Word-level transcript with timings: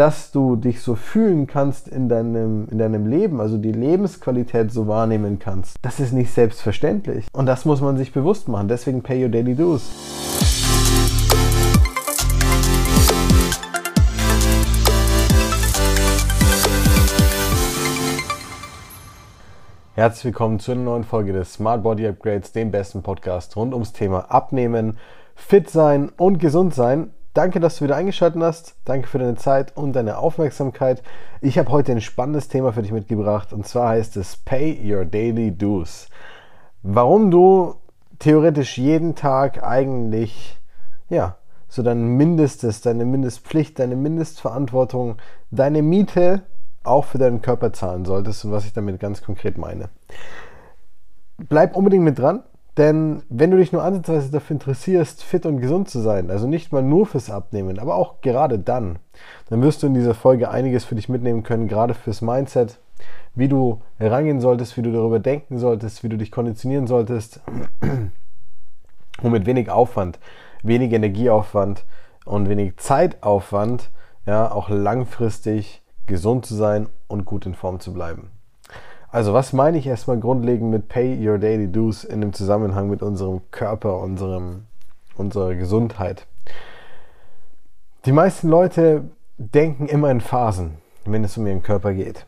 dass 0.00 0.30
du 0.30 0.56
dich 0.56 0.80
so 0.80 0.94
fühlen 0.94 1.46
kannst 1.46 1.86
in 1.86 2.08
deinem, 2.08 2.66
in 2.70 2.78
deinem 2.78 3.06
Leben, 3.06 3.38
also 3.38 3.58
die 3.58 3.70
Lebensqualität 3.70 4.72
so 4.72 4.88
wahrnehmen 4.88 5.38
kannst, 5.38 5.76
das 5.82 6.00
ist 6.00 6.14
nicht 6.14 6.32
selbstverständlich. 6.32 7.26
Und 7.34 7.44
das 7.44 7.66
muss 7.66 7.82
man 7.82 7.98
sich 7.98 8.10
bewusst 8.10 8.48
machen. 8.48 8.66
Deswegen 8.66 9.02
pay 9.02 9.22
your 9.22 9.28
daily 9.28 9.54
dues. 9.54 9.90
Herzlich 19.96 20.24
willkommen 20.24 20.60
zu 20.60 20.72
einer 20.72 20.80
neuen 20.80 21.04
Folge 21.04 21.34
des 21.34 21.52
Smart 21.52 21.82
Body 21.82 22.08
Upgrades, 22.08 22.52
dem 22.52 22.70
besten 22.70 23.02
Podcast 23.02 23.54
rund 23.54 23.74
ums 23.74 23.92
Thema 23.92 24.30
Abnehmen, 24.30 24.96
Fit 25.34 25.68
sein 25.68 26.08
und 26.16 26.38
gesund 26.38 26.72
sein. 26.72 27.10
Danke, 27.32 27.60
dass 27.60 27.76
du 27.76 27.84
wieder 27.84 27.94
eingeschaltet 27.94 28.42
hast. 28.42 28.74
Danke 28.84 29.06
für 29.06 29.18
deine 29.20 29.36
Zeit 29.36 29.76
und 29.76 29.92
deine 29.92 30.18
Aufmerksamkeit. 30.18 31.02
Ich 31.40 31.58
habe 31.58 31.70
heute 31.70 31.92
ein 31.92 32.00
spannendes 32.00 32.48
Thema 32.48 32.72
für 32.72 32.82
dich 32.82 32.90
mitgebracht 32.90 33.52
und 33.52 33.66
zwar 33.66 33.90
heißt 33.90 34.16
es 34.16 34.36
Pay 34.36 34.92
Your 34.92 35.04
Daily 35.04 35.56
Dues. 35.56 36.08
Warum 36.82 37.30
du 37.30 37.76
theoretisch 38.18 38.78
jeden 38.78 39.14
Tag 39.14 39.62
eigentlich, 39.62 40.58
ja, 41.08 41.36
so 41.68 41.84
dein 41.84 42.16
Mindestes, 42.16 42.80
deine 42.80 43.04
Mindestpflicht, 43.04 43.78
deine 43.78 43.94
Mindestverantwortung, 43.94 45.16
deine 45.52 45.82
Miete 45.82 46.42
auch 46.82 47.04
für 47.04 47.18
deinen 47.18 47.42
Körper 47.42 47.72
zahlen 47.72 48.04
solltest 48.04 48.44
und 48.44 48.50
was 48.50 48.64
ich 48.64 48.72
damit 48.72 48.98
ganz 48.98 49.22
konkret 49.22 49.56
meine. 49.56 49.88
Bleib 51.38 51.76
unbedingt 51.76 52.02
mit 52.02 52.18
dran. 52.18 52.42
Denn 52.80 53.24
wenn 53.28 53.50
du 53.50 53.58
dich 53.58 53.72
nur 53.72 53.82
ansatzweise 53.82 54.30
dafür 54.30 54.54
interessierst, 54.54 55.22
fit 55.22 55.44
und 55.44 55.60
gesund 55.60 55.90
zu 55.90 56.00
sein, 56.00 56.30
also 56.30 56.46
nicht 56.46 56.72
mal 56.72 56.82
nur 56.82 57.04
fürs 57.04 57.28
Abnehmen, 57.28 57.78
aber 57.78 57.94
auch 57.94 58.22
gerade 58.22 58.58
dann, 58.58 58.98
dann 59.50 59.60
wirst 59.60 59.82
du 59.82 59.86
in 59.86 59.92
dieser 59.92 60.14
Folge 60.14 60.50
einiges 60.50 60.86
für 60.86 60.94
dich 60.94 61.10
mitnehmen 61.10 61.42
können, 61.42 61.68
gerade 61.68 61.92
fürs 61.92 62.22
Mindset, 62.22 62.78
wie 63.34 63.48
du 63.48 63.82
herangehen 63.98 64.40
solltest, 64.40 64.78
wie 64.78 64.82
du 64.82 64.92
darüber 64.92 65.18
denken 65.18 65.58
solltest, 65.58 66.02
wie 66.02 66.08
du 66.08 66.16
dich 66.16 66.30
konditionieren 66.30 66.86
solltest, 66.86 67.42
um 69.22 69.30
mit 69.30 69.44
wenig 69.44 69.68
Aufwand, 69.68 70.18
wenig 70.62 70.90
Energieaufwand 70.90 71.84
und 72.24 72.48
wenig 72.48 72.78
Zeitaufwand, 72.78 73.90
ja, 74.24 74.50
auch 74.50 74.70
langfristig 74.70 75.82
gesund 76.06 76.46
zu 76.46 76.54
sein 76.54 76.88
und 77.08 77.26
gut 77.26 77.44
in 77.44 77.54
Form 77.54 77.78
zu 77.78 77.92
bleiben. 77.92 78.30
Also 79.12 79.32
was 79.32 79.52
meine 79.52 79.78
ich 79.78 79.86
erstmal 79.88 80.20
grundlegend 80.20 80.70
mit 80.70 80.88
Pay 80.88 81.28
Your 81.28 81.38
Daily 81.38 81.66
Dues 81.66 82.04
in 82.04 82.20
dem 82.20 82.32
Zusammenhang 82.32 82.88
mit 82.88 83.02
unserem 83.02 83.40
Körper, 83.50 83.98
unserem, 84.00 84.66
unserer 85.16 85.56
Gesundheit? 85.56 86.26
Die 88.04 88.12
meisten 88.12 88.48
Leute 88.48 89.10
denken 89.36 89.86
immer 89.86 90.10
in 90.10 90.20
Phasen, 90.20 90.78
wenn 91.04 91.24
es 91.24 91.36
um 91.36 91.46
ihren 91.46 91.62
Körper 91.62 91.92
geht. 91.92 92.24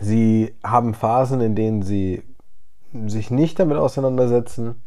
Sie 0.00 0.52
haben 0.64 0.92
Phasen, 0.92 1.40
in 1.40 1.54
denen 1.54 1.82
sie 1.82 2.24
sich 3.06 3.30
nicht 3.30 3.60
damit 3.60 3.78
auseinandersetzen 3.78 4.82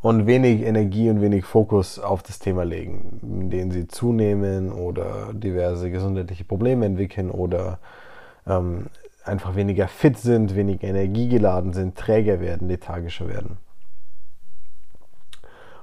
und 0.00 0.26
wenig 0.28 0.62
Energie 0.62 1.10
und 1.10 1.20
wenig 1.20 1.44
Fokus 1.44 1.98
auf 1.98 2.22
das 2.22 2.38
Thema 2.38 2.64
legen, 2.64 3.18
in 3.22 3.50
denen 3.50 3.70
sie 3.72 3.88
zunehmen 3.88 4.70
oder 4.70 5.32
diverse 5.32 5.90
gesundheitliche 5.90 6.44
Probleme 6.44 6.86
entwickeln 6.86 7.30
oder 7.30 7.80
ähm, 8.46 8.86
einfach 9.28 9.54
weniger 9.56 9.88
fit 9.88 10.18
sind, 10.18 10.56
weniger 10.56 10.88
energiegeladen 10.88 11.72
sind, 11.72 11.96
träger 11.96 12.40
werden, 12.40 12.68
lethargischer 12.68 13.28
werden. 13.28 13.58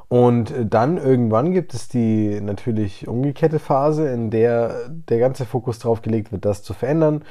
Und 0.07 0.53
dann 0.69 0.97
irgendwann 0.97 1.51
gibt 1.51 1.73
es 1.73 1.87
die 1.87 2.39
natürlich 2.39 3.07
umgekehrte 3.07 3.59
Phase, 3.59 4.07
in 4.09 4.29
der 4.29 4.89
der 4.89 5.19
ganze 5.19 5.45
Fokus 5.45 5.79
darauf 5.79 6.01
gelegt 6.01 6.31
wird, 6.31 6.45
das 6.45 6.63
zu 6.63 6.73
verändern 6.73 7.23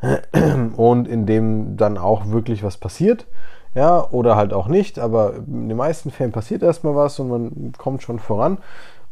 und 0.76 1.08
in 1.08 1.26
dem 1.26 1.76
dann 1.76 1.96
auch 1.98 2.28
wirklich 2.28 2.62
was 2.62 2.76
passiert. 2.76 3.26
Ja, 3.74 4.08
oder 4.10 4.36
halt 4.36 4.52
auch 4.52 4.66
nicht, 4.66 4.98
aber 4.98 5.36
in 5.36 5.68
den 5.68 5.76
meisten 5.76 6.10
Fällen 6.10 6.32
passiert 6.32 6.62
erstmal 6.62 6.94
was 6.94 7.18
und 7.18 7.28
man 7.28 7.72
kommt 7.76 8.02
schon 8.02 8.18
voran. 8.18 8.58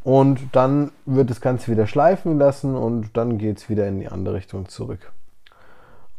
Und 0.02 0.40
dann 0.52 0.92
wird 1.04 1.30
das 1.30 1.40
Ganze 1.40 1.70
wieder 1.70 1.86
schleifen 1.86 2.38
lassen 2.38 2.74
und 2.76 3.16
dann 3.16 3.38
geht 3.38 3.58
es 3.58 3.68
wieder 3.68 3.88
in 3.88 3.98
die 3.98 4.08
andere 4.08 4.36
Richtung 4.36 4.68
zurück. 4.68 5.12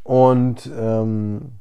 Und 0.07 0.71
ähm, 0.73 1.51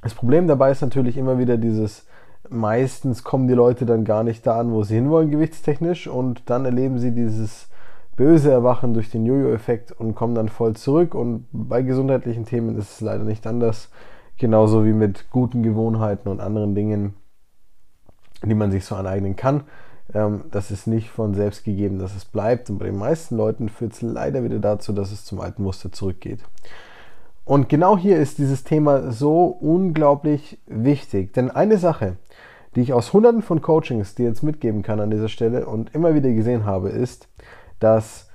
das 0.00 0.14
Problem 0.14 0.48
dabei 0.48 0.70
ist 0.70 0.80
natürlich 0.80 1.18
immer 1.18 1.38
wieder 1.38 1.58
dieses, 1.58 2.06
meistens 2.48 3.22
kommen 3.22 3.48
die 3.48 3.54
Leute 3.54 3.84
dann 3.84 4.04
gar 4.04 4.24
nicht 4.24 4.46
da 4.46 4.58
an, 4.58 4.72
wo 4.72 4.82
sie 4.82 4.94
hinwollen, 4.94 5.30
gewichtstechnisch, 5.30 6.06
und 6.06 6.48
dann 6.48 6.64
erleben 6.64 6.98
sie 6.98 7.14
dieses 7.14 7.68
böse 8.16 8.50
Erwachen 8.50 8.94
durch 8.94 9.10
den 9.10 9.26
Jojo-Effekt 9.26 9.92
und 9.92 10.14
kommen 10.14 10.34
dann 10.34 10.48
voll 10.48 10.74
zurück. 10.74 11.14
Und 11.14 11.48
bei 11.52 11.82
gesundheitlichen 11.82 12.46
Themen 12.46 12.78
ist 12.78 12.92
es 12.92 13.00
leider 13.02 13.24
nicht 13.24 13.46
anders. 13.46 13.90
Genauso 14.38 14.86
wie 14.86 14.94
mit 14.94 15.28
guten 15.28 15.62
Gewohnheiten 15.62 16.30
und 16.30 16.40
anderen 16.40 16.74
Dingen, 16.74 17.12
die 18.42 18.54
man 18.54 18.70
sich 18.70 18.86
so 18.86 18.94
aneignen 18.94 19.36
kann. 19.36 19.64
Ähm, 20.14 20.44
das 20.50 20.70
ist 20.70 20.86
nicht 20.86 21.10
von 21.10 21.34
selbst 21.34 21.62
gegeben, 21.64 21.98
dass 21.98 22.16
es 22.16 22.24
bleibt. 22.24 22.70
Und 22.70 22.78
bei 22.78 22.86
den 22.86 22.96
meisten 22.96 23.36
Leuten 23.36 23.68
führt 23.68 23.92
es 23.92 24.00
leider 24.00 24.44
wieder 24.44 24.60
dazu, 24.60 24.94
dass 24.94 25.12
es 25.12 25.26
zum 25.26 25.42
alten 25.42 25.62
Muster 25.62 25.92
zurückgeht. 25.92 26.40
Und 27.44 27.68
genau 27.68 27.96
hier 27.96 28.18
ist 28.18 28.38
dieses 28.38 28.64
Thema 28.64 29.10
so 29.10 29.46
unglaublich 29.46 30.60
wichtig. 30.66 31.32
Denn 31.32 31.50
eine 31.50 31.78
Sache, 31.78 32.16
die 32.74 32.82
ich 32.82 32.92
aus 32.92 33.12
hunderten 33.12 33.42
von 33.42 33.60
Coachings 33.62 34.14
dir 34.14 34.26
jetzt 34.26 34.42
mitgeben 34.42 34.82
kann 34.82 35.00
an 35.00 35.10
dieser 35.10 35.28
Stelle 35.28 35.66
und 35.66 35.94
immer 35.94 36.14
wieder 36.14 36.30
gesehen 36.30 36.64
habe, 36.64 36.90
ist, 36.90 37.28
dass 37.80 38.28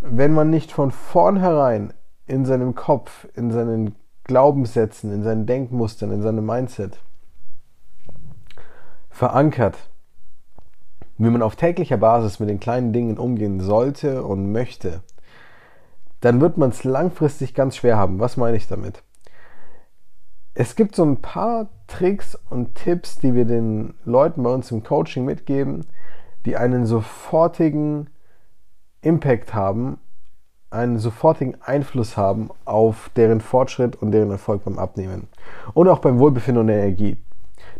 wenn 0.00 0.32
man 0.32 0.50
nicht 0.50 0.70
von 0.70 0.90
vornherein 0.90 1.92
in 2.26 2.44
seinem 2.44 2.74
Kopf, 2.74 3.26
in 3.34 3.50
seinen 3.50 3.96
Glaubenssätzen, 4.24 5.12
in 5.12 5.22
seinen 5.22 5.46
Denkmustern, 5.46 6.12
in 6.12 6.22
seinem 6.22 6.46
Mindset 6.46 6.98
verankert, 9.10 9.76
wie 11.18 11.30
man 11.30 11.42
auf 11.42 11.56
täglicher 11.56 11.96
Basis 11.96 12.40
mit 12.40 12.48
den 12.48 12.60
kleinen 12.60 12.92
Dingen 12.92 13.18
umgehen 13.18 13.60
sollte 13.60 14.24
und 14.24 14.50
möchte, 14.52 15.02
dann 16.24 16.40
wird 16.40 16.56
man 16.56 16.70
es 16.70 16.84
langfristig 16.84 17.54
ganz 17.54 17.76
schwer 17.76 17.98
haben. 17.98 18.18
Was 18.18 18.38
meine 18.38 18.56
ich 18.56 18.66
damit? 18.66 19.02
Es 20.54 20.74
gibt 20.74 20.96
so 20.96 21.04
ein 21.04 21.20
paar 21.20 21.68
Tricks 21.86 22.38
und 22.48 22.76
Tipps, 22.76 23.18
die 23.18 23.34
wir 23.34 23.44
den 23.44 23.92
Leuten 24.06 24.42
bei 24.42 24.50
uns 24.50 24.70
im 24.70 24.82
Coaching 24.82 25.26
mitgeben, 25.26 25.84
die 26.46 26.56
einen 26.56 26.86
sofortigen 26.86 28.08
Impact 29.02 29.52
haben, 29.52 29.98
einen 30.70 30.98
sofortigen 30.98 31.60
Einfluss 31.60 32.16
haben 32.16 32.50
auf 32.64 33.10
deren 33.16 33.42
Fortschritt 33.42 33.96
und 33.96 34.12
deren 34.12 34.30
Erfolg 34.30 34.64
beim 34.64 34.78
Abnehmen 34.78 35.28
und 35.74 35.88
auch 35.88 35.98
beim 35.98 36.18
Wohlbefinden 36.18 36.62
und 36.62 36.68
der 36.68 36.78
Energie. 36.78 37.18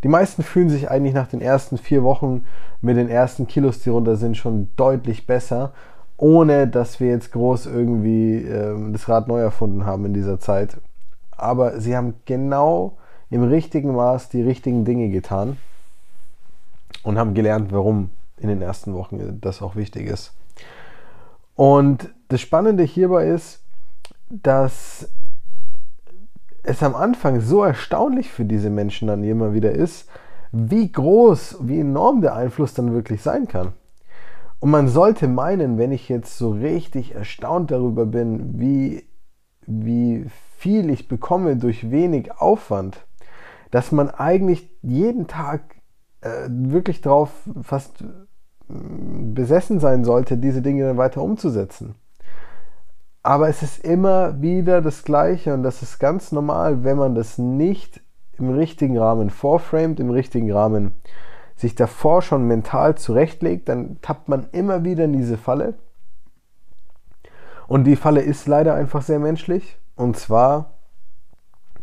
Die 0.03 0.09
meisten 0.09 0.43
fühlen 0.43 0.69
sich 0.69 0.91
eigentlich 0.91 1.15
nach 1.15 1.29
den 1.29 1.41
ersten 1.41 1.79
vier 1.79 2.03
Wochen 2.03 2.45
mit 2.83 2.99
den 2.99 3.09
ersten 3.09 3.47
Kilos, 3.47 3.81
die 3.81 3.91
runter 3.91 4.17
sind, 4.17 4.37
schon 4.37 4.69
deutlich 4.77 5.27
besser 5.27 5.73
ohne 6.17 6.69
dass 6.69 7.01
wir 7.01 7.09
jetzt 7.09 7.33
groß 7.33 7.67
irgendwie 7.67 8.37
ähm, 8.37 8.93
das 8.93 9.09
Rad 9.09 9.29
neu 9.29 9.41
erfunden 9.41 9.85
haben 9.85 10.05
in 10.05 10.15
dieser 10.15 10.39
Zeit. 10.39 10.77
Aber 11.37 11.81
sie 11.81 11.97
haben 11.97 12.15
genau 12.25 12.97
im 13.31 13.43
richtigen 13.43 13.95
Maß 13.95 14.29
die 14.29 14.43
richtigen 14.43 14.85
Dinge 14.85 15.09
getan 15.09 15.57
und 17.03 17.19
haben 17.19 17.35
gelernt, 17.35 17.73
warum 17.73 18.11
in 18.37 18.49
den 18.49 18.63
ersten 18.63 18.95
Wochen 18.95 19.41
das 19.41 19.63
auch 19.63 19.77
wichtig 19.77 20.07
ist. 20.07 20.33
Und 21.57 22.11
das 22.29 22.41
Spannende 22.41 22.83
hierbei 22.83 23.29
ist, 23.29 23.63
dass 24.29 25.09
es 26.63 26.83
am 26.83 26.95
Anfang 26.95 27.41
so 27.41 27.63
erstaunlich 27.63 28.31
für 28.31 28.45
diese 28.45 28.71
Menschen 28.71 29.09
dann 29.09 29.23
immer 29.23 29.53
wieder 29.53 29.73
ist, 29.73 30.09
wie 30.51 30.91
groß, 30.91 31.59
wie 31.63 31.81
enorm 31.81 32.21
der 32.21 32.35
Einfluss 32.35 32.75
dann 32.75 32.93
wirklich 32.93 33.23
sein 33.23 33.47
kann. 33.47 33.73
Und 34.65 34.71
man 34.71 34.89
sollte 34.89 35.29
meinen, 35.29 35.77
wenn 35.77 35.93
ich 35.93 36.09
jetzt 36.09 36.39
so 36.39 36.53
richtig 36.53 37.15
erstaunt 37.15 37.71
darüber 37.71 38.07
bin, 38.07 38.59
wie, 38.59 39.05
wie 39.67 40.25
viel 40.57 40.89
ich 40.89 41.07
bekomme 41.07 41.57
durch 41.59 41.91
wenig 41.91 42.41
Aufwand, 42.41 43.05
dass 43.71 43.93
man 43.93 44.09
eigentlich 44.09 44.71
jeden 44.81 45.27
Tag 45.27 45.61
äh, 46.23 46.49
wirklich 46.49 47.03
darauf 47.03 47.29
fast 47.61 48.01
äh, 48.01 48.05
besessen 49.35 49.81
sein 49.81 50.03
sollte, 50.03 50.39
diese 50.39 50.63
Dinge 50.63 50.87
dann 50.87 50.97
weiter 50.97 51.21
umzusetzen. 51.21 51.97
Aber 53.23 53.51
es 53.51 53.63
ist 53.63 53.85
immer 53.85 54.41
wieder 54.41 54.81
das 54.81 55.05
Gleiche 55.05 55.53
und 55.53 55.63
das 55.63 55.83
ist 55.83 55.99
ganz 55.99 56.33
normal, 56.33 56.85
wenn 56.85 56.97
man 56.97 57.15
das 57.15 57.37
nicht 57.37 58.01
im 58.39 58.49
richtigen 58.49 58.97
Rahmen 58.97 59.29
vorframet, 59.29 60.01
im 60.01 60.09
richtigen 60.09 60.51
Rahmen 60.51 60.93
sich 61.57 61.75
davor 61.75 62.23
schon 62.23 62.47
mental 62.47 62.97
zurechtlegt, 62.97 63.69
dann 63.69 64.01
tappt 64.03 64.29
man 64.29 64.49
immer 64.53 64.85
wieder 64.85 65.05
in 65.05 65.13
diese 65.13 65.37
Falle. 65.39 65.75
Und 67.67 67.85
die 67.85 67.97
Falle 67.97 68.21
ist 68.21 68.47
leider 68.47 68.75
einfach 68.75 69.03
sehr 69.03 69.19
menschlich. 69.19 69.79
Und 69.97 70.17
zwar, 70.17 70.75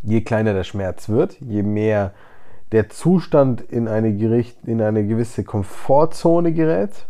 je 0.02 0.22
kleiner 0.22 0.54
der 0.54 0.64
Schmerz 0.64 1.10
wird, 1.10 1.40
je 1.40 1.64
mehr 1.64 2.14
der 2.72 2.90
Zustand 2.90 3.62
in 3.62 3.88
eine, 3.88 4.16
Gericht, 4.16 4.66
in 4.66 4.82
eine 4.82 5.06
gewisse 5.06 5.44
Komfortzone 5.44 6.54
gerät, 6.54 7.08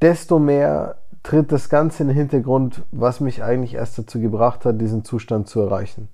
desto 0.00 0.38
mehr 0.38 0.96
tritt 1.22 1.52
das 1.52 1.68
Ganze 1.68 2.02
in 2.02 2.08
den 2.08 2.16
Hintergrund, 2.16 2.82
was 2.90 3.20
mich 3.20 3.42
eigentlich 3.42 3.74
erst 3.74 3.98
dazu 3.98 4.20
gebracht 4.20 4.64
hat, 4.64 4.80
diesen 4.80 5.04
Zustand 5.04 5.48
zu 5.48 5.60
erreichen. 5.60 6.08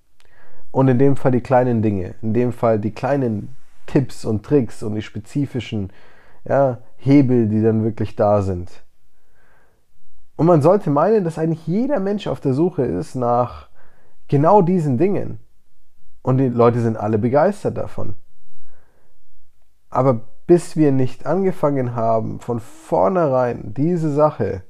Und 0.71 0.89
in 0.89 0.99
dem 0.99 1.17
Fall 1.17 1.33
die 1.33 1.41
kleinen 1.41 1.81
Dinge, 1.81 2.15
in 2.21 2.35
dem 2.35 2.53
Fall 2.53 2.79
die 2.79 2.91
kleinen 2.91 3.57
Tipps 3.89 4.25
und 4.25 4.45
Tricks 4.45 4.85
und 4.85 4.95
die 4.95 5.03
spezifischen 5.03 5.93
ja, 6.45 6.79
Hebel, 6.97 7.49
die 7.49 7.63
dann 7.63 7.83
wirklich 7.83 8.15
da 8.15 8.43
sind. 8.43 8.71
Und 10.37 10.47
man 10.47 10.63
sollte 10.63 10.91
meinen, 10.91 11.25
dass 11.25 11.39
eigentlich 11.39 11.67
jeder 11.67 11.99
Mensch 11.99 12.29
auf 12.29 12.39
der 12.39 12.55
Suche 12.55 12.85
ist 12.85 13.17
nach 13.17 13.69
genau 14.29 14.63
diesen 14.63 14.97
Dingen. 14.97 15.41
Und 16.23 16.39
die 16.39 16.49
Leute 16.49 16.81
sind 16.81 16.97
alle 16.97 17.19
begeistert 17.19 17.77
davon. 17.77 18.15
Aber 19.91 20.21
bis 20.47 20.77
wir 20.77 20.93
nicht 20.93 21.27
angefangen 21.27 21.97
haben, 21.97 22.41
von 22.41 22.61
vornherein 22.61 23.75
diese 23.75 24.13
Sache 24.13 24.63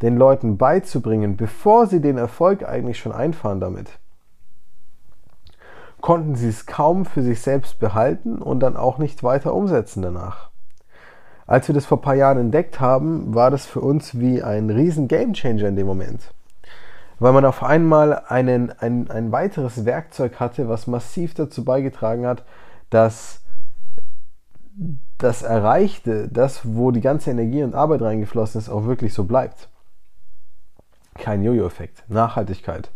den 0.00 0.16
Leuten 0.16 0.56
beizubringen, 0.56 1.36
bevor 1.36 1.86
sie 1.86 2.00
den 2.00 2.18
Erfolg 2.18 2.64
eigentlich 2.64 2.98
schon 2.98 3.12
einfahren 3.12 3.60
damit, 3.60 3.98
konnten 6.02 6.34
sie 6.34 6.48
es 6.48 6.66
kaum 6.66 7.06
für 7.06 7.22
sich 7.22 7.40
selbst 7.40 7.78
behalten 7.78 8.42
und 8.42 8.60
dann 8.60 8.76
auch 8.76 8.98
nicht 8.98 9.22
weiter 9.22 9.54
umsetzen 9.54 10.02
danach. 10.02 10.50
Als 11.46 11.68
wir 11.68 11.74
das 11.74 11.86
vor 11.86 11.98
ein 11.98 12.02
paar 12.02 12.14
Jahren 12.14 12.38
entdeckt 12.38 12.80
haben, 12.80 13.34
war 13.34 13.50
das 13.50 13.66
für 13.66 13.80
uns 13.80 14.18
wie 14.18 14.42
ein 14.42 14.68
riesen 14.68 15.08
Gamechanger 15.08 15.68
in 15.68 15.76
dem 15.76 15.86
Moment. 15.86 16.34
Weil 17.18 17.32
man 17.32 17.44
auf 17.44 17.62
einmal 17.62 18.22
einen, 18.26 18.72
ein, 18.72 19.10
ein 19.10 19.32
weiteres 19.32 19.84
Werkzeug 19.84 20.40
hatte, 20.40 20.68
was 20.68 20.86
massiv 20.86 21.34
dazu 21.34 21.64
beigetragen 21.64 22.26
hat, 22.26 22.44
dass 22.90 23.40
das 25.18 25.42
Erreichte, 25.42 26.28
das, 26.28 26.62
wo 26.64 26.90
die 26.90 27.00
ganze 27.00 27.30
Energie 27.30 27.62
und 27.62 27.74
Arbeit 27.74 28.02
reingeflossen 28.02 28.60
ist, 28.60 28.68
auch 28.68 28.86
wirklich 28.86 29.14
so 29.14 29.24
bleibt. 29.24 29.68
Kein 31.14 31.42
Jojo-Effekt, 31.42 32.04
Nachhaltigkeit. 32.08 32.90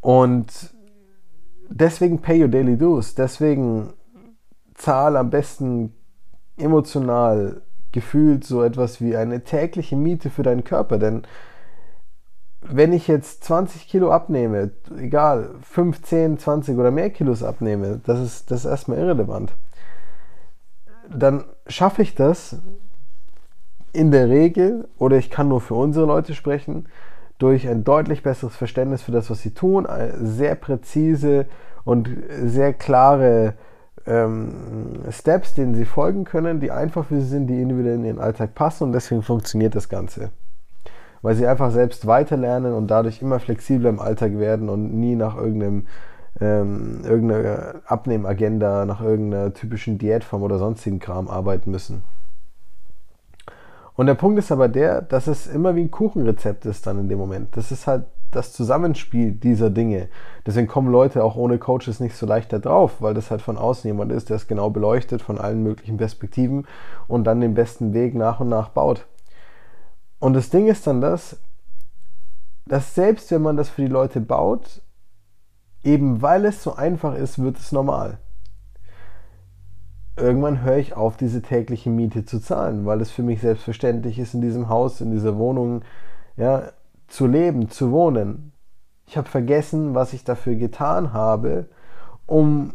Und 0.00 0.72
deswegen 1.72 2.20
pay 2.20 2.42
your 2.42 2.48
daily 2.48 2.76
dues, 2.76 3.14
deswegen 3.14 3.92
zahl 4.74 5.16
am 5.16 5.30
besten 5.30 5.94
emotional 6.56 7.62
gefühlt 7.92 8.44
so 8.44 8.62
etwas 8.62 9.00
wie 9.00 9.16
eine 9.16 9.44
tägliche 9.44 9.96
Miete 9.96 10.30
für 10.30 10.42
deinen 10.42 10.64
Körper, 10.64 10.98
denn 10.98 11.22
wenn 12.62 12.92
ich 12.92 13.08
jetzt 13.08 13.44
20 13.44 13.88
Kilo 13.88 14.12
abnehme, 14.12 14.70
egal, 14.96 15.50
15, 15.62 16.38
20 16.38 16.78
oder 16.78 16.90
mehr 16.90 17.10
Kilos 17.10 17.42
abnehme, 17.42 18.00
das 18.04 18.20
ist, 18.20 18.50
das 18.50 18.60
ist 18.60 18.70
erstmal 18.70 18.98
irrelevant. 18.98 19.52
Dann 21.10 21.44
schaffe 21.66 22.02
ich 22.02 22.14
das 22.14 22.58
in 23.92 24.10
der 24.10 24.28
Regel, 24.28 24.88
oder 24.96 25.18
ich 25.18 25.28
kann 25.28 25.48
nur 25.48 25.60
für 25.60 25.74
unsere 25.74 26.06
Leute 26.06 26.34
sprechen, 26.34 26.86
durch 27.42 27.68
ein 27.68 27.82
deutlich 27.82 28.22
besseres 28.22 28.54
Verständnis 28.54 29.02
für 29.02 29.10
das, 29.10 29.28
was 29.28 29.42
sie 29.42 29.52
tun, 29.52 29.88
sehr 30.20 30.54
präzise 30.54 31.46
und 31.82 32.08
sehr 32.40 32.72
klare 32.72 33.54
ähm, 34.06 35.00
Steps, 35.10 35.54
denen 35.54 35.74
sie 35.74 35.84
folgen 35.84 36.22
können, 36.22 36.60
die 36.60 36.70
einfach 36.70 37.06
für 37.06 37.20
sie 37.20 37.26
sind, 37.26 37.48
die 37.48 37.60
individuell 37.60 37.96
in 37.96 38.04
ihren 38.04 38.20
Alltag 38.20 38.54
passen 38.54 38.84
und 38.84 38.92
deswegen 38.92 39.22
funktioniert 39.22 39.74
das 39.74 39.88
Ganze. 39.88 40.30
Weil 41.20 41.34
sie 41.34 41.46
einfach 41.48 41.72
selbst 41.72 42.06
weiterlernen 42.06 42.74
und 42.74 42.86
dadurch 42.88 43.20
immer 43.20 43.40
flexibler 43.40 43.90
im 43.90 43.98
Alltag 43.98 44.38
werden 44.38 44.68
und 44.68 44.94
nie 44.94 45.16
nach 45.16 45.36
irgendeinem 45.36 45.88
ähm, 46.40 47.02
irgendeine 47.04 47.82
Abnehmagenda, 47.86 48.86
nach 48.86 49.02
irgendeiner 49.02 49.52
typischen 49.52 49.98
Diätform 49.98 50.42
oder 50.42 50.58
sonstigen 50.58 51.00
Kram 51.00 51.28
arbeiten 51.28 51.70
müssen. 51.72 52.04
Und 54.02 54.06
der 54.06 54.14
Punkt 54.14 54.36
ist 54.36 54.50
aber 54.50 54.66
der, 54.66 55.00
dass 55.00 55.28
es 55.28 55.46
immer 55.46 55.76
wie 55.76 55.82
ein 55.82 55.92
Kuchenrezept 55.92 56.66
ist 56.66 56.88
dann 56.88 56.98
in 56.98 57.08
dem 57.08 57.20
Moment. 57.20 57.56
Das 57.56 57.70
ist 57.70 57.86
halt 57.86 58.06
das 58.32 58.52
Zusammenspiel 58.52 59.30
dieser 59.30 59.70
Dinge. 59.70 60.08
Deswegen 60.44 60.66
kommen 60.66 60.90
Leute 60.90 61.22
auch 61.22 61.36
ohne 61.36 61.58
Coaches 61.58 62.00
nicht 62.00 62.16
so 62.16 62.26
leicht 62.26 62.52
da 62.52 62.58
drauf, 62.58 62.96
weil 62.98 63.14
das 63.14 63.30
halt 63.30 63.42
von 63.42 63.56
außen 63.56 63.86
jemand 63.86 64.10
ist, 64.10 64.28
der 64.28 64.34
es 64.34 64.48
genau 64.48 64.70
beleuchtet 64.70 65.22
von 65.22 65.38
allen 65.38 65.62
möglichen 65.62 65.98
Perspektiven 65.98 66.66
und 67.06 67.22
dann 67.22 67.40
den 67.40 67.54
besten 67.54 67.94
Weg 67.94 68.16
nach 68.16 68.40
und 68.40 68.48
nach 68.48 68.70
baut. 68.70 69.06
Und 70.18 70.34
das 70.34 70.50
Ding 70.50 70.66
ist 70.66 70.84
dann 70.88 71.00
das, 71.00 71.36
dass 72.66 72.96
selbst 72.96 73.30
wenn 73.30 73.42
man 73.42 73.56
das 73.56 73.68
für 73.68 73.82
die 73.82 73.86
Leute 73.86 74.20
baut, 74.20 74.82
Eben 75.84 76.22
weil 76.22 76.44
es 76.44 76.62
so 76.62 76.74
einfach 76.74 77.14
ist, 77.14 77.42
wird 77.42 77.58
es 77.58 77.72
normal. 77.72 78.18
Irgendwann 80.16 80.62
höre 80.62 80.76
ich 80.76 80.94
auf, 80.94 81.16
diese 81.16 81.42
tägliche 81.42 81.90
Miete 81.90 82.24
zu 82.24 82.38
zahlen, 82.38 82.84
weil 82.84 83.00
es 83.00 83.10
für 83.10 83.22
mich 83.22 83.40
selbstverständlich 83.40 84.18
ist, 84.18 84.34
in 84.34 84.40
diesem 84.42 84.68
Haus, 84.68 85.00
in 85.00 85.10
dieser 85.10 85.36
Wohnung 85.38 85.82
ja, 86.36 86.64
zu 87.08 87.26
leben, 87.26 87.70
zu 87.70 87.90
wohnen. 87.92 88.52
Ich 89.06 89.16
habe 89.16 89.28
vergessen, 89.28 89.94
was 89.94 90.12
ich 90.12 90.24
dafür 90.24 90.54
getan 90.54 91.12
habe, 91.12 91.66
um 92.26 92.74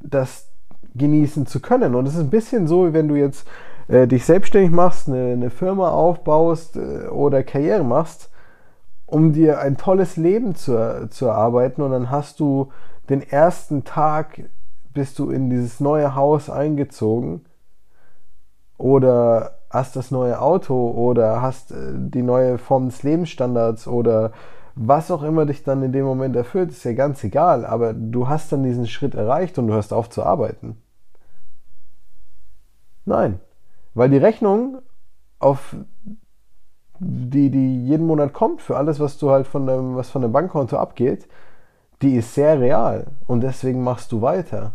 das 0.00 0.50
genießen 0.94 1.46
zu 1.46 1.60
können. 1.60 1.94
Und 1.94 2.06
es 2.06 2.14
ist 2.14 2.20
ein 2.20 2.30
bisschen 2.30 2.66
so, 2.66 2.88
wie 2.88 2.92
wenn 2.94 3.08
du 3.08 3.16
jetzt 3.16 3.46
äh, 3.88 4.06
dich 4.06 4.24
selbstständig 4.24 4.70
machst, 4.70 5.08
eine, 5.08 5.32
eine 5.32 5.50
Firma 5.50 5.90
aufbaust 5.90 6.76
äh, 6.76 7.08
oder 7.08 7.42
Karriere 7.42 7.84
machst 7.84 8.30
um 9.06 9.32
dir 9.32 9.60
ein 9.60 9.76
tolles 9.76 10.16
Leben 10.16 10.54
zu, 10.54 11.08
zu 11.08 11.26
erarbeiten 11.26 11.80
und 11.80 11.92
dann 11.92 12.10
hast 12.10 12.40
du 12.40 12.70
den 13.08 13.22
ersten 13.22 13.84
Tag, 13.84 14.42
bist 14.96 15.18
du 15.18 15.30
in 15.30 15.50
dieses 15.50 15.78
neue 15.78 16.14
Haus 16.14 16.50
eingezogen 16.50 17.44
oder 18.78 19.58
hast 19.70 19.94
das 19.94 20.10
neue 20.10 20.40
Auto 20.40 20.90
oder 20.90 21.42
hast 21.42 21.70
äh, 21.70 21.92
die 21.94 22.22
neue 22.22 22.58
Form 22.58 22.86
des 22.86 23.02
Lebensstandards 23.02 23.86
oder 23.86 24.32
was 24.74 25.10
auch 25.10 25.22
immer 25.22 25.46
dich 25.46 25.62
dann 25.64 25.82
in 25.82 25.92
dem 25.92 26.04
Moment 26.04 26.34
erfüllt, 26.34 26.70
ist 26.70 26.84
ja 26.84 26.94
ganz 26.94 27.22
egal, 27.24 27.64
aber 27.64 27.92
du 27.92 28.28
hast 28.28 28.52
dann 28.52 28.62
diesen 28.62 28.86
Schritt 28.86 29.14
erreicht 29.14 29.58
und 29.58 29.68
du 29.68 29.74
hörst 29.74 29.92
auf 29.92 30.10
zu 30.10 30.22
arbeiten. 30.22 30.76
Nein, 33.04 33.38
weil 33.94 34.10
die 34.10 34.18
Rechnung 34.18 34.78
auf 35.38 35.76
die, 36.98 37.50
die 37.50 37.84
jeden 37.86 38.06
Monat 38.06 38.32
kommt 38.32 38.62
für 38.62 38.76
alles, 38.76 38.98
was 38.98 39.18
du 39.18 39.30
halt 39.30 39.46
von 39.46 39.66
deinem, 39.66 39.94
was 39.94 40.10
von 40.10 40.22
dem 40.22 40.32
Bankkonto 40.32 40.78
abgeht, 40.78 41.28
die 42.00 42.16
ist 42.16 42.34
sehr 42.34 42.60
real 42.60 43.06
und 43.26 43.42
deswegen 43.42 43.82
machst 43.84 44.12
du 44.12 44.22
weiter. 44.22 44.72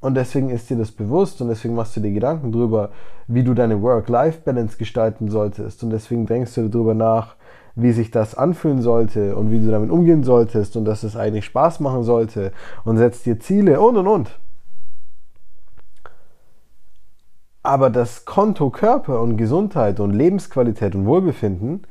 Und 0.00 0.14
deswegen 0.14 0.48
ist 0.48 0.70
dir 0.70 0.78
das 0.78 0.92
bewusst 0.92 1.42
und 1.42 1.48
deswegen 1.48 1.74
machst 1.74 1.94
du 1.94 2.00
dir 2.00 2.10
Gedanken 2.10 2.52
darüber, 2.52 2.90
wie 3.26 3.44
du 3.44 3.52
deine 3.52 3.82
Work-Life-Balance 3.82 4.78
gestalten 4.78 5.28
solltest. 5.28 5.82
Und 5.82 5.90
deswegen 5.90 6.24
denkst 6.24 6.54
du 6.54 6.68
darüber 6.68 6.94
nach, 6.94 7.36
wie 7.74 7.92
sich 7.92 8.10
das 8.10 8.34
anfühlen 8.34 8.80
sollte 8.80 9.36
und 9.36 9.50
wie 9.50 9.60
du 9.60 9.70
damit 9.70 9.90
umgehen 9.90 10.24
solltest 10.24 10.76
und 10.76 10.86
dass 10.86 11.02
es 11.02 11.16
eigentlich 11.16 11.44
Spaß 11.44 11.80
machen 11.80 12.02
sollte 12.02 12.52
und 12.84 12.96
setzt 12.96 13.26
dir 13.26 13.38
Ziele 13.38 13.80
und 13.80 13.96
und 13.96 14.06
und. 14.06 14.38
Aber 17.62 17.90
das 17.90 18.24
Konto 18.24 18.70
Körper 18.70 19.20
und 19.20 19.36
Gesundheit 19.36 20.00
und 20.00 20.12
Lebensqualität 20.12 20.94
und 20.94 21.04
Wohlbefinden 21.04 21.86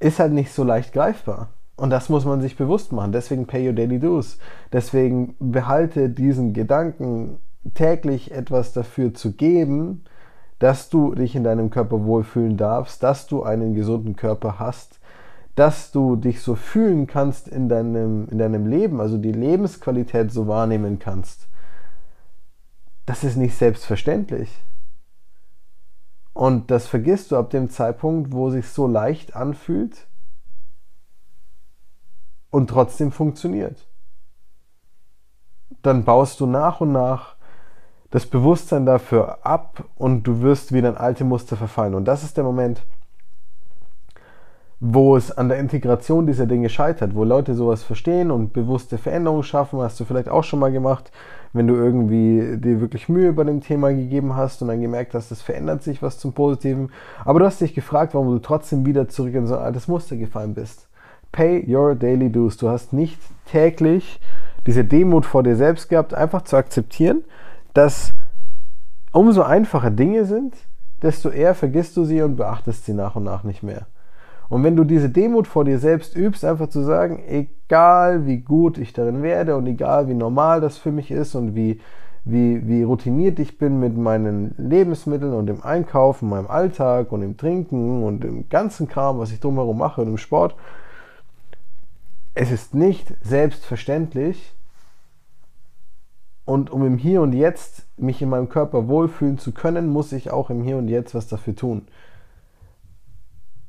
ist 0.00 0.18
halt 0.18 0.32
nicht 0.32 0.52
so 0.52 0.64
leicht 0.64 0.92
greifbar. 0.92 1.48
Und 1.78 1.88
das 1.88 2.10
muss 2.10 2.26
man 2.26 2.42
sich 2.42 2.56
bewusst 2.56 2.92
machen. 2.92 3.12
Deswegen 3.12 3.46
pay 3.46 3.66
your 3.66 3.72
daily 3.72 3.98
dues. 3.98 4.38
Deswegen 4.72 5.34
behalte 5.38 6.10
diesen 6.10 6.52
Gedanken, 6.52 7.38
täglich 7.74 8.30
etwas 8.32 8.74
dafür 8.74 9.14
zu 9.14 9.32
geben, 9.32 10.04
dass 10.58 10.90
du 10.90 11.14
dich 11.14 11.34
in 11.34 11.44
deinem 11.44 11.70
Körper 11.70 12.04
wohlfühlen 12.04 12.56
darfst, 12.56 13.02
dass 13.02 13.26
du 13.26 13.42
einen 13.42 13.74
gesunden 13.74 14.16
Körper 14.16 14.58
hast, 14.58 14.98
dass 15.54 15.90
du 15.90 16.16
dich 16.16 16.42
so 16.42 16.54
fühlen 16.54 17.06
kannst 17.06 17.48
in 17.48 17.68
deinem, 17.68 18.28
in 18.28 18.38
deinem 18.38 18.66
Leben, 18.66 19.00
also 19.00 19.16
die 19.16 19.32
Lebensqualität 19.32 20.30
so 20.30 20.46
wahrnehmen 20.46 20.98
kannst 20.98 21.48
das 23.08 23.24
ist 23.24 23.36
nicht 23.36 23.56
selbstverständlich. 23.56 24.50
Und 26.34 26.70
das 26.70 26.86
vergisst 26.86 27.32
du 27.32 27.36
ab 27.36 27.48
dem 27.48 27.70
Zeitpunkt, 27.70 28.32
wo 28.32 28.50
sich 28.50 28.68
so 28.68 28.86
leicht 28.86 29.34
anfühlt 29.34 30.06
und 32.50 32.68
trotzdem 32.68 33.12
funktioniert. 33.12 33.86
Dann 35.82 36.04
baust 36.04 36.40
du 36.40 36.46
nach 36.46 36.80
und 36.80 36.92
nach 36.92 37.36
das 38.10 38.26
Bewusstsein 38.26 38.86
dafür 38.86 39.44
ab 39.44 39.84
und 39.96 40.22
du 40.22 40.40
wirst 40.40 40.72
wieder 40.72 40.88
in 40.88 40.96
alte 40.96 41.24
Muster 41.24 41.56
verfallen. 41.56 41.94
Und 41.94 42.06
das 42.06 42.24
ist 42.24 42.36
der 42.36 42.44
Moment, 42.44 42.82
wo 44.80 45.16
es 45.16 45.36
an 45.36 45.48
der 45.48 45.58
Integration 45.58 46.26
dieser 46.26 46.46
Dinge 46.46 46.68
scheitert, 46.68 47.14
wo 47.14 47.24
Leute 47.24 47.54
sowas 47.54 47.82
verstehen 47.82 48.30
und 48.30 48.52
bewusste 48.52 48.96
Veränderungen 48.96 49.42
schaffen, 49.42 49.80
hast 49.80 49.98
du 49.98 50.04
vielleicht 50.04 50.28
auch 50.28 50.44
schon 50.44 50.60
mal 50.60 50.70
gemacht, 50.70 51.10
wenn 51.52 51.66
du 51.66 51.74
irgendwie 51.74 52.56
dir 52.58 52.80
wirklich 52.80 53.08
Mühe 53.08 53.32
bei 53.32 53.42
dem 53.42 53.60
Thema 53.60 53.92
gegeben 53.92 54.36
hast 54.36 54.62
und 54.62 54.68
dann 54.68 54.80
gemerkt 54.80 55.14
hast, 55.14 55.32
es 55.32 55.42
verändert 55.42 55.82
sich 55.82 56.00
was 56.00 56.18
zum 56.18 56.32
Positiven, 56.32 56.92
aber 57.24 57.40
du 57.40 57.46
hast 57.46 57.60
dich 57.60 57.74
gefragt, 57.74 58.14
warum 58.14 58.28
du 58.28 58.38
trotzdem 58.38 58.86
wieder 58.86 59.08
zurück 59.08 59.34
in 59.34 59.46
so 59.46 59.56
ein 59.56 59.64
altes 59.64 59.88
Muster 59.88 60.16
gefallen 60.16 60.54
bist. 60.54 60.88
Pay 61.32 61.64
your 61.68 61.94
daily 61.94 62.30
dues. 62.30 62.56
Du 62.56 62.68
hast 62.68 62.92
nicht 62.92 63.18
täglich 63.46 64.20
diese 64.66 64.84
Demut 64.84 65.24
vor 65.24 65.42
dir 65.42 65.56
selbst 65.56 65.88
gehabt, 65.88 66.14
einfach 66.14 66.42
zu 66.42 66.56
akzeptieren, 66.56 67.24
dass 67.74 68.12
umso 69.12 69.42
einfacher 69.42 69.90
Dinge 69.90 70.24
sind, 70.24 70.54
desto 71.02 71.30
eher 71.30 71.54
vergisst 71.54 71.96
du 71.96 72.04
sie 72.04 72.22
und 72.22 72.36
beachtest 72.36 72.84
sie 72.84 72.92
nach 72.92 73.16
und 73.16 73.24
nach 73.24 73.44
nicht 73.44 73.62
mehr. 73.62 73.86
Und 74.48 74.64
wenn 74.64 74.76
du 74.76 74.84
diese 74.84 75.10
Demut 75.10 75.46
vor 75.46 75.64
dir 75.64 75.78
selbst 75.78 76.16
übst, 76.16 76.44
einfach 76.44 76.68
zu 76.68 76.82
sagen, 76.82 77.22
egal 77.28 78.26
wie 78.26 78.38
gut 78.38 78.78
ich 78.78 78.92
darin 78.92 79.22
werde 79.22 79.56
und 79.56 79.66
egal 79.66 80.08
wie 80.08 80.14
normal 80.14 80.60
das 80.60 80.78
für 80.78 80.90
mich 80.90 81.10
ist 81.10 81.34
und 81.34 81.54
wie, 81.54 81.80
wie, 82.24 82.66
wie 82.66 82.82
routiniert 82.82 83.38
ich 83.38 83.58
bin 83.58 83.78
mit 83.78 83.96
meinen 83.96 84.54
Lebensmitteln 84.56 85.34
und 85.34 85.46
dem 85.46 85.62
Einkaufen, 85.62 86.30
meinem 86.30 86.46
Alltag 86.46 87.12
und 87.12 87.20
dem 87.20 87.36
Trinken 87.36 88.02
und 88.02 88.24
dem 88.24 88.48
ganzen 88.48 88.88
Kram, 88.88 89.18
was 89.18 89.32
ich 89.32 89.40
drumherum 89.40 89.78
mache 89.78 90.00
und 90.00 90.08
im 90.08 90.18
Sport, 90.18 90.54
es 92.40 92.52
ist 92.52 92.72
nicht 92.72 93.12
selbstverständlich, 93.20 94.54
und 96.44 96.70
um 96.70 96.86
im 96.86 96.96
Hier 96.96 97.20
und 97.20 97.34
Jetzt 97.34 97.86
mich 97.98 98.22
in 98.22 98.30
meinem 98.30 98.48
Körper 98.48 98.88
wohlfühlen 98.88 99.36
zu 99.36 99.52
können, 99.52 99.88
muss 99.88 100.12
ich 100.12 100.30
auch 100.30 100.48
im 100.48 100.62
Hier 100.62 100.78
und 100.78 100.88
Jetzt 100.88 101.14
was 101.14 101.26
dafür 101.26 101.54
tun. 101.54 101.88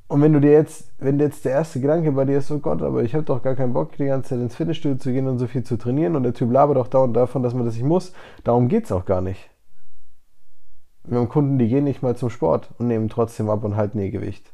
Und 0.07 0.21
wenn 0.21 0.31
du 0.31 0.39
dir 0.39 0.51
jetzt, 0.51 0.93
wenn 0.97 1.19
jetzt 1.19 1.43
der 1.43 1.51
erste 1.51 1.81
Gedanke 1.81 2.11
bei 2.13 2.23
dir 2.23 2.37
ist, 2.37 2.49
oh 2.51 2.59
Gott, 2.59 2.81
aber 2.81 3.03
ich 3.03 3.15
habe 3.15 3.25
doch 3.25 3.43
gar 3.43 3.55
keinen 3.55 3.73
Bock, 3.73 3.97
die 3.97 4.05
ganze 4.05 4.29
Zeit 4.29 4.39
ins 4.39 4.55
Fitnessstudio 4.55 4.97
zu 4.97 5.11
gehen 5.11 5.27
und 5.27 5.39
so 5.39 5.47
viel 5.47 5.63
zu 5.63 5.77
trainieren 5.77 6.15
und 6.15 6.23
der 6.23 6.33
Typ 6.33 6.51
labert 6.51 6.77
doch 6.77 6.87
dauernd 6.87 7.17
davon, 7.17 7.43
dass 7.43 7.53
man 7.53 7.65
das 7.65 7.75
nicht 7.75 7.83
muss, 7.83 8.13
darum 8.43 8.69
geht 8.69 8.85
es 8.85 8.91
auch 8.93 9.05
gar 9.05 9.21
nicht. 9.21 9.49
Wir 11.03 11.17
haben 11.17 11.27
Kunden, 11.27 11.57
die 11.57 11.67
gehen 11.67 11.83
nicht 11.83 12.01
mal 12.01 12.15
zum 12.15 12.29
Sport 12.29 12.69
und 12.77 12.87
nehmen 12.87 13.09
trotzdem 13.09 13.49
ab 13.49 13.65
und 13.65 13.75
halten 13.75 13.99
ihr 13.99 14.11
Gewicht. 14.11 14.53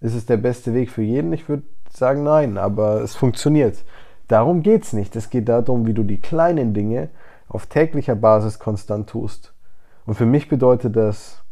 Ist 0.00 0.14
es 0.14 0.26
der 0.26 0.36
beste 0.36 0.72
Weg 0.72 0.90
für 0.90 1.02
jeden? 1.02 1.32
Ich 1.32 1.48
würde 1.48 1.64
sagen 1.90 2.22
nein, 2.22 2.58
aber 2.58 3.02
es 3.02 3.14
funktioniert. 3.14 3.84
Darum 4.28 4.62
geht 4.62 4.84
es 4.84 4.92
nicht. 4.92 5.16
Es 5.16 5.30
geht 5.30 5.48
darum, 5.48 5.86
wie 5.86 5.94
du 5.94 6.02
die 6.02 6.20
kleinen 6.20 6.74
Dinge 6.74 7.08
auf 7.48 7.66
täglicher 7.66 8.14
Basis 8.14 8.58
konstant 8.58 9.08
tust. 9.08 9.54
Und 10.06 10.14
für 10.14 10.26
mich 10.26 10.48
bedeutet 10.48 10.96
das, 10.96 11.42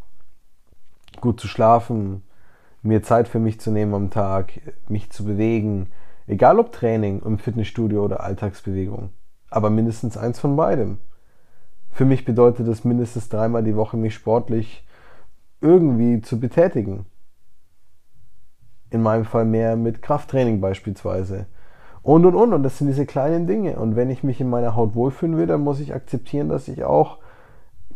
gut 1.20 1.40
zu 1.40 1.48
schlafen, 1.48 2.22
mir 2.82 3.02
Zeit 3.02 3.28
für 3.28 3.38
mich 3.38 3.60
zu 3.60 3.70
nehmen 3.70 3.94
am 3.94 4.10
Tag, 4.10 4.60
mich 4.88 5.10
zu 5.10 5.24
bewegen, 5.24 5.90
egal 6.26 6.58
ob 6.58 6.72
Training 6.72 7.22
im 7.22 7.38
Fitnessstudio 7.38 8.04
oder 8.04 8.20
Alltagsbewegung, 8.20 9.10
aber 9.50 9.70
mindestens 9.70 10.16
eins 10.16 10.38
von 10.38 10.56
beidem. 10.56 10.98
Für 11.90 12.04
mich 12.04 12.24
bedeutet 12.24 12.68
es 12.68 12.84
mindestens 12.84 13.28
dreimal 13.28 13.64
die 13.64 13.76
Woche, 13.76 13.96
mich 13.96 14.14
sportlich 14.14 14.86
irgendwie 15.60 16.20
zu 16.20 16.38
betätigen. 16.38 17.06
In 18.90 19.02
meinem 19.02 19.24
Fall 19.24 19.44
mehr 19.44 19.76
mit 19.76 20.00
Krafttraining 20.02 20.60
beispielsweise 20.60 21.46
und 22.06 22.24
und 22.24 22.36
und. 22.36 22.52
Und 22.52 22.62
das 22.62 22.78
sind 22.78 22.86
diese 22.86 23.04
kleinen 23.04 23.46
Dinge. 23.46 23.76
Und 23.76 23.96
wenn 23.96 24.10
ich 24.10 24.22
mich 24.22 24.40
in 24.40 24.48
meiner 24.48 24.76
Haut 24.76 24.94
wohlfühlen 24.94 25.36
will, 25.36 25.46
dann 25.46 25.62
muss 25.62 25.80
ich 25.80 25.92
akzeptieren, 25.92 26.48
dass 26.48 26.68
ich 26.68 26.84
auch 26.84 27.18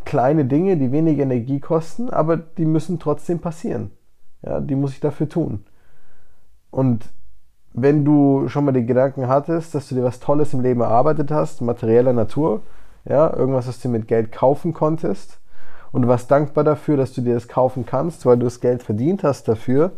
kleine 0.05 0.45
Dinge, 0.45 0.77
die 0.77 0.91
wenig 0.91 1.19
Energie 1.19 1.61
kosten, 1.61 2.11
aber 2.11 2.37
die 2.37 2.65
müssen 2.65 2.99
trotzdem 2.99 3.39
passieren. 3.39 3.93
Ja, 4.43 4.61
die 4.61 4.75
muss 4.75 4.93
ich 4.93 5.01
dafür 5.01 5.29
tun. 5.29 5.65
Und 6.71 7.09
wenn 7.73 8.05
du 8.05 8.49
schon 8.49 8.65
mal 8.65 8.73
den 8.73 8.87
Gedanken 8.87 9.29
hattest, 9.29 9.75
dass 9.75 9.89
du 9.89 9.95
dir 9.95 10.03
was 10.03 10.19
Tolles 10.19 10.55
im 10.55 10.61
Leben 10.61 10.81
erarbeitet 10.81 11.31
hast, 11.31 11.61
materieller 11.61 12.13
Natur, 12.13 12.63
ja, 13.05 13.33
irgendwas, 13.33 13.69
was 13.69 13.81
du 13.81 13.89
mit 13.89 14.09
Geld 14.09 14.33
kaufen 14.33 14.73
konntest, 14.73 15.39
und 15.93 16.03
du 16.03 16.09
warst 16.09 16.31
dankbar 16.31 16.65
dafür, 16.65 16.97
dass 16.97 17.13
du 17.13 17.21
dir 17.21 17.35
das 17.35 17.49
kaufen 17.49 17.85
kannst, 17.85 18.25
weil 18.25 18.39
du 18.39 18.45
das 18.45 18.61
Geld 18.61 18.83
verdient 18.83 19.23
hast 19.25 19.49
dafür, 19.49 19.93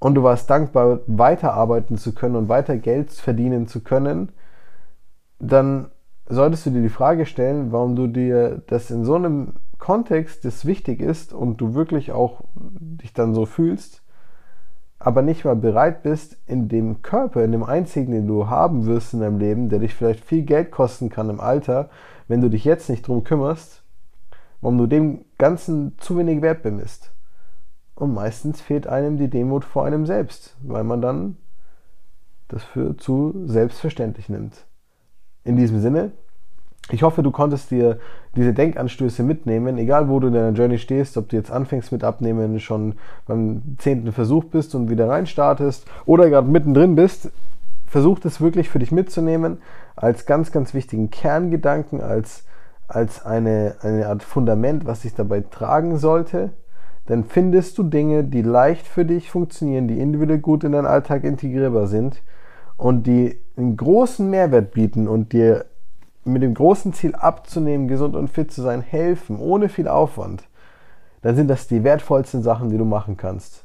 und 0.00 0.14
du 0.14 0.22
warst 0.22 0.50
dankbar, 0.50 1.00
weiterarbeiten 1.06 1.96
zu 1.96 2.14
können 2.14 2.34
und 2.34 2.48
weiter 2.48 2.76
Geld 2.76 3.12
verdienen 3.12 3.68
zu 3.68 3.80
können, 3.80 4.32
dann 5.38 5.90
solltest 6.26 6.66
du 6.66 6.70
dir 6.70 6.82
die 6.82 6.88
Frage 6.88 7.26
stellen, 7.26 7.70
warum 7.70 7.94
du 7.94 8.06
dir 8.06 8.62
das 8.66 8.90
in 8.90 9.04
so 9.04 9.14
einem 9.14 9.54
Kontext, 9.78 10.44
das 10.44 10.64
wichtig 10.64 11.00
ist 11.00 11.32
und 11.32 11.60
du 11.60 11.74
wirklich 11.74 12.12
auch 12.12 12.42
dich 12.54 13.12
dann 13.12 13.34
so 13.34 13.46
fühlst, 13.46 14.02
aber 14.98 15.22
nicht 15.22 15.44
mal 15.44 15.56
bereit 15.56 16.02
bist, 16.02 16.36
in 16.46 16.68
dem 16.68 17.02
Körper, 17.02 17.42
in 17.42 17.52
dem 17.52 17.64
einzigen, 17.64 18.12
den 18.12 18.26
du 18.26 18.48
haben 18.48 18.86
wirst 18.86 19.14
in 19.14 19.20
deinem 19.20 19.38
Leben, 19.38 19.68
der 19.68 19.78
dich 19.80 19.94
vielleicht 19.94 20.24
viel 20.24 20.42
Geld 20.42 20.70
kosten 20.70 21.08
kann 21.08 21.30
im 21.30 21.40
Alter, 21.40 21.88
wenn 22.28 22.40
du 22.40 22.48
dich 22.48 22.64
jetzt 22.64 22.88
nicht 22.88 23.06
drum 23.06 23.24
kümmerst, 23.24 23.82
warum 24.60 24.78
du 24.78 24.86
dem 24.86 25.24
Ganzen 25.38 25.96
zu 25.98 26.16
wenig 26.18 26.42
Wert 26.42 26.62
bemisst. 26.62 27.12
Und 28.00 28.14
meistens 28.14 28.62
fehlt 28.62 28.86
einem 28.86 29.18
die 29.18 29.28
Demut 29.28 29.62
vor 29.62 29.84
einem 29.84 30.06
selbst, 30.06 30.56
weil 30.62 30.84
man 30.84 31.02
dann 31.02 31.36
das 32.48 32.64
für 32.64 32.96
zu 32.96 33.34
selbstverständlich 33.44 34.30
nimmt. 34.30 34.64
In 35.44 35.56
diesem 35.56 35.80
Sinne, 35.80 36.12
ich 36.90 37.02
hoffe, 37.02 37.22
du 37.22 37.30
konntest 37.30 37.70
dir 37.70 37.98
diese 38.36 38.54
Denkanstöße 38.54 39.22
mitnehmen, 39.22 39.76
egal 39.76 40.08
wo 40.08 40.18
du 40.18 40.28
in 40.28 40.32
deiner 40.32 40.56
Journey 40.56 40.78
stehst, 40.78 41.18
ob 41.18 41.28
du 41.28 41.36
jetzt 41.36 41.50
anfängst 41.50 41.92
mit 41.92 42.02
Abnehmen, 42.02 42.58
schon 42.58 42.94
beim 43.26 43.76
zehnten 43.76 44.12
Versuch 44.12 44.44
bist 44.44 44.74
und 44.74 44.88
wieder 44.88 45.06
reinstartest 45.10 45.86
oder 46.06 46.30
gerade 46.30 46.48
mittendrin 46.48 46.94
bist. 46.94 47.30
Versuch 47.84 48.18
das 48.18 48.40
wirklich 48.40 48.70
für 48.70 48.78
dich 48.78 48.92
mitzunehmen 48.92 49.58
als 49.94 50.24
ganz, 50.24 50.52
ganz 50.52 50.72
wichtigen 50.72 51.10
Kerngedanken, 51.10 52.00
als, 52.00 52.46
als 52.88 53.26
eine, 53.26 53.76
eine 53.82 54.06
Art 54.06 54.22
Fundament, 54.22 54.86
was 54.86 55.02
dich 55.02 55.14
dabei 55.14 55.42
tragen 55.42 55.98
sollte 55.98 56.54
dann 57.06 57.24
findest 57.24 57.78
du 57.78 57.82
Dinge, 57.82 58.24
die 58.24 58.42
leicht 58.42 58.86
für 58.86 59.04
dich 59.04 59.30
funktionieren, 59.30 59.88
die 59.88 59.98
individuell 59.98 60.38
gut 60.38 60.64
in 60.64 60.72
deinen 60.72 60.86
Alltag 60.86 61.24
integrierbar 61.24 61.86
sind 61.86 62.22
und 62.76 63.06
die 63.06 63.40
einen 63.56 63.76
großen 63.76 64.28
Mehrwert 64.28 64.72
bieten 64.72 65.08
und 65.08 65.32
dir 65.32 65.66
mit 66.24 66.42
dem 66.42 66.54
großen 66.54 66.92
Ziel 66.92 67.14
abzunehmen, 67.14 67.88
gesund 67.88 68.14
und 68.14 68.28
fit 68.28 68.52
zu 68.52 68.62
sein, 68.62 68.82
helfen, 68.82 69.38
ohne 69.38 69.68
viel 69.68 69.88
Aufwand, 69.88 70.44
dann 71.22 71.36
sind 71.36 71.48
das 71.48 71.66
die 71.66 71.84
wertvollsten 71.84 72.42
Sachen, 72.42 72.70
die 72.70 72.78
du 72.78 72.84
machen 72.84 73.16
kannst. 73.16 73.64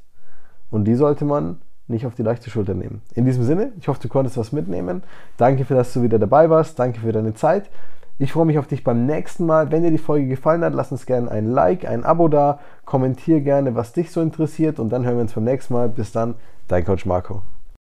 Und 0.72 0.86
die 0.86 0.96
sollte 0.96 1.26
man 1.26 1.62
nicht 1.88 2.06
auf 2.06 2.16
die 2.16 2.24
leichte 2.24 2.50
Schulter 2.50 2.74
nehmen. 2.74 3.02
In 3.14 3.26
diesem 3.26 3.44
Sinne, 3.44 3.72
ich 3.80 3.88
hoffe, 3.88 4.00
du 4.02 4.10
konntest 4.10 4.38
was 4.38 4.52
mitnehmen. 4.52 5.04
Danke 5.38 5.66
für, 5.66 5.76
dass 5.76 5.94
du 5.94 6.02
wieder 6.02 6.18
dabei 6.18 6.50
warst. 6.50 6.80
Danke 6.80 7.00
für 7.00 7.12
deine 7.12 7.36
Zeit. 7.36 7.70
Ich 8.18 8.32
freue 8.32 8.46
mich 8.46 8.58
auf 8.58 8.68
dich 8.68 8.84
beim 8.86 9.06
nächsten 9.06 9.46
Mal. 9.46 9.72
Wenn 9.72 9.84
dir 9.84 9.92
die 9.92 9.98
Folge 9.98 10.28
gefallen 10.28 10.64
hat, 10.64 10.74
lass 10.74 10.92
uns 10.92 11.06
gerne 11.06 11.30
ein 11.30 11.48
Like, 11.48 11.86
ein 11.86 12.06
Abo 12.06 12.30
da, 12.30 12.60
kommentier 12.86 13.42
gerne, 13.42 13.76
was 13.76 13.92
dich 13.92 14.10
so 14.10 14.22
interessiert 14.22 14.80
und 14.80 14.90
dann 14.90 15.06
hören 15.06 15.16
wir 15.16 15.22
uns 15.22 15.34
beim 15.34 15.44
nächsten 15.44 15.74
Mal. 15.74 15.90
Bis 15.90 16.14
dann, 16.14 16.36
dein 16.70 16.86
Coach 16.86 17.06
Marco. 17.06 17.42